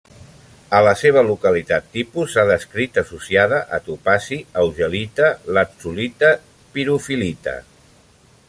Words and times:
A 0.77 0.77
la 0.85 0.93
seva 1.01 1.21
localitat 1.27 1.91
tipus 1.97 2.33
s'ha 2.37 2.45
descrit 2.51 2.97
associada 3.03 3.61
a 3.79 3.81
topazi, 3.89 4.41
augelita, 4.65 5.31
latzulita, 5.59 6.35
pirofil·lita. 6.79 7.59